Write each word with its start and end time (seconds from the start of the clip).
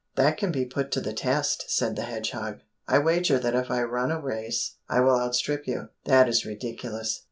"That 0.15 0.35
can 0.37 0.51
be 0.51 0.65
put 0.65 0.89
to 0.93 0.99
the 0.99 1.13
test," 1.13 1.65
said 1.67 1.95
the 1.95 2.01
hedgehog. 2.01 2.61
"I 2.87 2.97
wager 2.97 3.37
that 3.37 3.53
if 3.53 3.69
we 3.69 3.79
run 3.81 4.09
a 4.09 4.19
race, 4.19 4.77
I 4.89 4.99
will 4.99 5.13
outstrip 5.19 5.67
you." 5.67 5.89
"That 6.05 6.27
is 6.27 6.43
ridiculous! 6.43 7.19